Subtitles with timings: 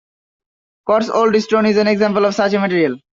[0.87, 2.97] Cotswold stone is an example of such a material.